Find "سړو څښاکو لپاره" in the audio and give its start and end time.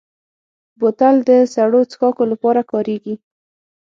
1.53-2.61